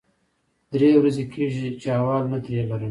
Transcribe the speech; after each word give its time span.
درې 0.71 0.89
ورځې 0.99 1.23
کېږي 1.33 1.67
چې 1.81 1.87
احوال 1.95 2.23
نه 2.31 2.37
ترې 2.43 2.61
لرم. 2.69 2.79